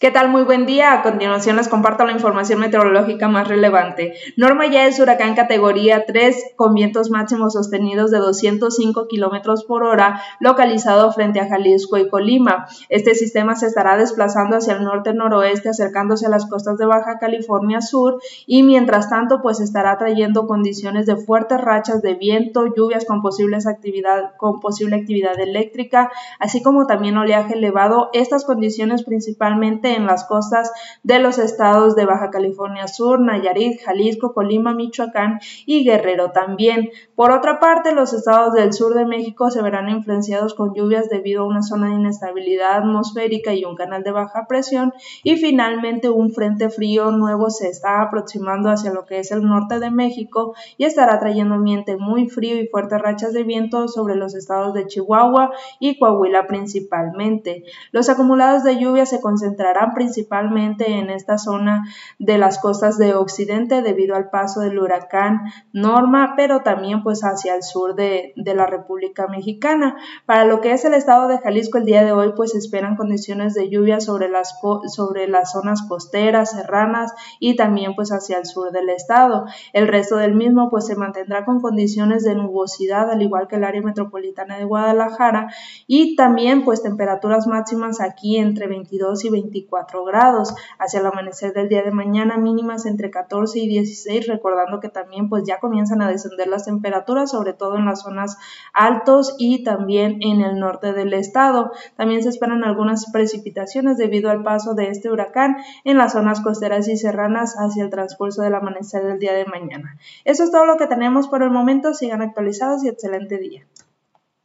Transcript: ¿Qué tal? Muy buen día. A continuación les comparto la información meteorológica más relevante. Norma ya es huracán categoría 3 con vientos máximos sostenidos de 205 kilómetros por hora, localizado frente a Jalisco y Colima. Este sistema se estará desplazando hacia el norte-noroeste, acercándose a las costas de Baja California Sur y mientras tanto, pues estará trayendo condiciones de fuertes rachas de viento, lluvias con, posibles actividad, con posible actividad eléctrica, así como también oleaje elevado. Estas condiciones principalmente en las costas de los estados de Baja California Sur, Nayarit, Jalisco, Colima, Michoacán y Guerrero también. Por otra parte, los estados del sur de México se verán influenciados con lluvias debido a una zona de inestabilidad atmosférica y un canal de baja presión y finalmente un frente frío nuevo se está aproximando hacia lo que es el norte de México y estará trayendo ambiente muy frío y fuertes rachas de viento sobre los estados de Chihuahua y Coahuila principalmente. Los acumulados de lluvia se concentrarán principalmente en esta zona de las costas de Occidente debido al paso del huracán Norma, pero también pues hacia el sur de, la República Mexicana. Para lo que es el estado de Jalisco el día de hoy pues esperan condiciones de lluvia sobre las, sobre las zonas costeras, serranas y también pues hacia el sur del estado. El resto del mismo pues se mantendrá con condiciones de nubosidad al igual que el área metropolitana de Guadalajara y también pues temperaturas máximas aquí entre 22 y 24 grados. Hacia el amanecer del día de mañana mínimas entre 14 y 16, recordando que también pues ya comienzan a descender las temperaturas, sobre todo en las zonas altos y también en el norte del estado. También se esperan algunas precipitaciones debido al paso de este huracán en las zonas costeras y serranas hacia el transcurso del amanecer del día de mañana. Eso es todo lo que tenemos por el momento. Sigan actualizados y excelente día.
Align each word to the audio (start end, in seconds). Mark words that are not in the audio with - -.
¿Qué 0.00 0.12
tal? 0.12 0.28
Muy 0.28 0.44
buen 0.44 0.64
día. 0.64 0.92
A 0.92 1.02
continuación 1.02 1.56
les 1.56 1.66
comparto 1.66 2.04
la 2.04 2.12
información 2.12 2.60
meteorológica 2.60 3.26
más 3.26 3.48
relevante. 3.48 4.14
Norma 4.36 4.68
ya 4.68 4.86
es 4.86 5.00
huracán 5.00 5.34
categoría 5.34 6.06
3 6.06 6.52
con 6.54 6.72
vientos 6.72 7.10
máximos 7.10 7.54
sostenidos 7.54 8.12
de 8.12 8.18
205 8.18 9.08
kilómetros 9.08 9.64
por 9.64 9.82
hora, 9.82 10.22
localizado 10.38 11.10
frente 11.10 11.40
a 11.40 11.48
Jalisco 11.48 11.98
y 11.98 12.08
Colima. 12.08 12.68
Este 12.88 13.16
sistema 13.16 13.56
se 13.56 13.66
estará 13.66 13.96
desplazando 13.96 14.58
hacia 14.58 14.74
el 14.74 14.84
norte-noroeste, 14.84 15.70
acercándose 15.70 16.26
a 16.26 16.30
las 16.30 16.46
costas 16.46 16.78
de 16.78 16.86
Baja 16.86 17.18
California 17.18 17.80
Sur 17.80 18.22
y 18.46 18.62
mientras 18.62 19.10
tanto, 19.10 19.42
pues 19.42 19.58
estará 19.58 19.98
trayendo 19.98 20.46
condiciones 20.46 21.06
de 21.06 21.16
fuertes 21.16 21.60
rachas 21.60 22.02
de 22.02 22.14
viento, 22.14 22.72
lluvias 22.72 23.04
con, 23.04 23.20
posibles 23.20 23.66
actividad, 23.66 24.36
con 24.36 24.60
posible 24.60 24.94
actividad 24.94 25.40
eléctrica, 25.40 26.12
así 26.38 26.62
como 26.62 26.86
también 26.86 27.16
oleaje 27.16 27.54
elevado. 27.54 28.10
Estas 28.12 28.44
condiciones 28.44 29.02
principalmente 29.02 29.87
en 29.96 30.06
las 30.06 30.24
costas 30.24 30.72
de 31.02 31.18
los 31.18 31.38
estados 31.38 31.96
de 31.96 32.04
Baja 32.04 32.30
California 32.30 32.88
Sur, 32.88 33.20
Nayarit, 33.20 33.80
Jalisco, 33.82 34.32
Colima, 34.32 34.74
Michoacán 34.74 35.40
y 35.66 35.84
Guerrero 35.84 36.30
también. 36.32 36.90
Por 37.14 37.30
otra 37.32 37.60
parte, 37.60 37.92
los 37.92 38.12
estados 38.12 38.52
del 38.54 38.72
sur 38.72 38.94
de 38.94 39.04
México 39.04 39.50
se 39.50 39.62
verán 39.62 39.88
influenciados 39.88 40.54
con 40.54 40.74
lluvias 40.74 41.08
debido 41.08 41.42
a 41.42 41.46
una 41.46 41.62
zona 41.62 41.88
de 41.88 41.96
inestabilidad 41.96 42.78
atmosférica 42.78 43.54
y 43.54 43.64
un 43.64 43.76
canal 43.76 44.02
de 44.02 44.12
baja 44.12 44.46
presión 44.48 44.92
y 45.22 45.36
finalmente 45.36 46.10
un 46.10 46.32
frente 46.32 46.70
frío 46.70 47.10
nuevo 47.10 47.50
se 47.50 47.68
está 47.68 48.02
aproximando 48.02 48.70
hacia 48.70 48.92
lo 48.92 49.04
que 49.04 49.18
es 49.18 49.30
el 49.30 49.42
norte 49.42 49.78
de 49.78 49.90
México 49.90 50.54
y 50.76 50.84
estará 50.84 51.18
trayendo 51.18 51.54
ambiente 51.54 51.96
muy 51.96 52.28
frío 52.28 52.60
y 52.60 52.68
fuertes 52.68 53.00
rachas 53.00 53.32
de 53.32 53.42
viento 53.42 53.88
sobre 53.88 54.14
los 54.14 54.34
estados 54.34 54.74
de 54.74 54.86
Chihuahua 54.86 55.50
y 55.80 55.98
Coahuila 55.98 56.46
principalmente. 56.46 57.64
Los 57.92 58.08
acumulados 58.08 58.64
de 58.64 58.78
lluvia 58.78 59.06
se 59.06 59.20
concentrarán 59.20 59.77
principalmente 59.94 60.98
en 60.98 61.10
esta 61.10 61.38
zona 61.38 61.84
de 62.18 62.38
las 62.38 62.58
costas 62.58 62.98
de 62.98 63.14
Occidente 63.14 63.82
debido 63.82 64.16
al 64.16 64.30
paso 64.30 64.60
del 64.60 64.78
huracán 64.78 65.40
Norma, 65.72 66.34
pero 66.36 66.62
también 66.62 67.02
pues 67.02 67.22
hacia 67.22 67.54
el 67.54 67.62
sur 67.62 67.94
de, 67.94 68.32
la 68.36 68.66
República 68.66 69.26
Mexicana. 69.28 69.96
Para 70.26 70.44
lo 70.44 70.60
que 70.60 70.72
es 70.72 70.84
el 70.84 70.94
estado 70.94 71.28
de 71.28 71.38
Jalisco 71.38 71.78
el 71.78 71.84
día 71.84 72.04
de 72.04 72.12
hoy 72.12 72.32
pues 72.34 72.54
esperan 72.54 72.96
condiciones 72.96 73.54
de 73.54 73.68
lluvia 73.68 74.00
sobre 74.00 74.28
las, 74.28 74.58
sobre 74.88 75.28
las 75.28 75.52
zonas 75.52 75.82
costeras, 75.82 76.52
serranas 76.52 77.12
y 77.40 77.56
también 77.56 77.94
pues 77.94 78.10
hacia 78.10 78.38
el 78.38 78.46
sur 78.46 78.72
del 78.72 78.88
estado. 78.90 79.46
El 79.72 79.88
resto 79.88 80.16
del 80.16 80.34
mismo 80.34 80.70
pues 80.70 80.86
se 80.86 80.96
mantendrá 80.96 81.44
con 81.44 81.60
condiciones 81.60 82.24
de 82.24 82.34
nubosidad 82.34 83.10
al 83.10 83.22
igual 83.22 83.48
que 83.48 83.56
el 83.56 83.64
área 83.64 83.82
metropolitana 83.82 84.58
de 84.58 84.64
Guadalajara 84.64 85.48
y 85.86 86.16
también 86.16 86.64
pues 86.64 86.82
temperaturas 86.82 87.46
máximas 87.46 88.00
aquí 88.00 88.38
entre 88.38 88.66
22 88.66 89.24
y 89.24 89.30
24 89.68 90.04
grados. 90.04 90.54
Hacia 90.78 91.00
el 91.00 91.06
amanecer 91.06 91.52
del 91.52 91.68
día 91.68 91.82
de 91.82 91.90
mañana 91.90 92.38
mínimas 92.38 92.86
entre 92.86 93.10
14 93.10 93.58
y 93.58 93.68
16, 93.68 94.26
recordando 94.26 94.80
que 94.80 94.88
también 94.88 95.28
pues 95.28 95.44
ya 95.46 95.58
comienzan 95.58 96.02
a 96.02 96.08
descender 96.08 96.48
las 96.48 96.64
temperaturas, 96.64 97.30
sobre 97.30 97.52
todo 97.52 97.76
en 97.76 97.84
las 97.84 98.02
zonas 98.02 98.36
altos 98.72 99.34
y 99.38 99.64
también 99.64 100.18
en 100.22 100.40
el 100.40 100.58
norte 100.58 100.92
del 100.92 101.12
estado. 101.14 101.72
También 101.96 102.22
se 102.22 102.30
esperan 102.30 102.64
algunas 102.64 103.10
precipitaciones 103.12 103.98
debido 103.98 104.30
al 104.30 104.42
paso 104.42 104.74
de 104.74 104.88
este 104.88 105.10
huracán 105.10 105.56
en 105.84 105.98
las 105.98 106.12
zonas 106.12 106.40
costeras 106.40 106.88
y 106.88 106.96
serranas 106.96 107.56
hacia 107.58 107.84
el 107.84 107.90
transcurso 107.90 108.42
del 108.42 108.54
amanecer 108.54 109.04
del 109.04 109.18
día 109.18 109.34
de 109.34 109.44
mañana. 109.44 109.96
Eso 110.24 110.44
es 110.44 110.50
todo 110.50 110.64
lo 110.64 110.76
que 110.76 110.86
tenemos 110.86 111.28
por 111.28 111.42
el 111.42 111.50
momento. 111.50 111.94
Sigan 111.94 112.22
actualizados 112.22 112.84
y 112.84 112.88
excelente 112.88 113.38
día. 113.38 113.64